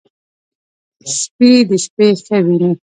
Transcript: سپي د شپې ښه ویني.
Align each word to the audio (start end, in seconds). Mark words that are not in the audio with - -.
سپي 1.19 1.51
د 1.69 1.71
شپې 1.83 2.07
ښه 2.25 2.37
ویني. 2.45 2.71